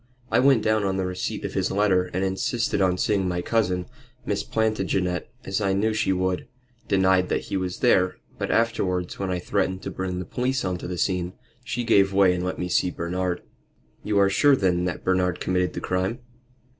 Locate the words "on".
0.83-0.97, 2.81-2.97, 10.65-10.79